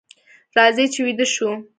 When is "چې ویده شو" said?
0.93-1.49